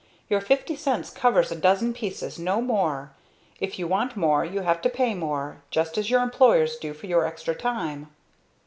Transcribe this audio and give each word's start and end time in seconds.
"Your 0.29 0.41
fifty 0.41 0.75
cents 0.75 1.11
covers 1.11 1.51
a 1.51 1.55
dozen 1.55 1.93
pieces 1.93 2.39
no 2.39 2.59
more. 2.59 3.11
If 3.59 3.77
you 3.77 3.85
want 3.87 4.17
more 4.17 4.43
you 4.43 4.61
have 4.61 4.81
to 4.81 4.89
pay 4.89 5.13
more, 5.13 5.61
just 5.69 5.95
as 5.95 6.09
your 6.09 6.23
employers 6.23 6.75
do 6.77 6.95
for 6.95 7.05
your 7.05 7.23
extra 7.23 7.53
time." 7.53 8.09